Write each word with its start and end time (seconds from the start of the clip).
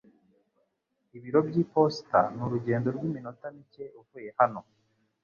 Ibiro 1.17 1.39
by'iposita 1.47 2.19
ni 2.35 2.41
urugendo 2.45 2.87
rw'iminota 2.95 3.45
mike 3.55 3.85
uvuye 4.01 4.29
hano 4.39 4.59